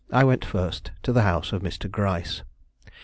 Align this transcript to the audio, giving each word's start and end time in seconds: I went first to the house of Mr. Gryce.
I 0.11 0.23
went 0.23 0.43
first 0.43 0.89
to 1.03 1.13
the 1.13 1.21
house 1.21 1.53
of 1.53 1.61
Mr. 1.61 1.87
Gryce. 1.87 2.41